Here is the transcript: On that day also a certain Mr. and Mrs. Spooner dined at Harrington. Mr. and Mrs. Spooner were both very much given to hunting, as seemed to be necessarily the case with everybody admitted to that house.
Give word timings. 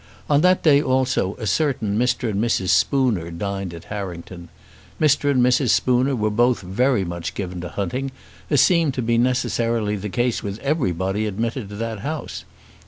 On 0.27 0.41
that 0.41 0.63
day 0.63 0.81
also 0.81 1.35
a 1.35 1.45
certain 1.45 1.95
Mr. 1.95 2.27
and 2.27 2.41
Mrs. 2.43 2.69
Spooner 2.69 3.29
dined 3.29 3.71
at 3.71 3.83
Harrington. 3.83 4.49
Mr. 4.99 5.29
and 5.29 5.43
Mrs. 5.43 5.69
Spooner 5.69 6.15
were 6.15 6.31
both 6.31 6.61
very 6.61 7.05
much 7.05 7.35
given 7.35 7.61
to 7.61 7.69
hunting, 7.69 8.09
as 8.49 8.61
seemed 8.61 8.95
to 8.95 9.03
be 9.03 9.19
necessarily 9.19 9.95
the 9.95 10.09
case 10.09 10.41
with 10.41 10.57
everybody 10.61 11.27
admitted 11.27 11.69
to 11.69 11.75
that 11.75 11.99
house. 11.99 12.45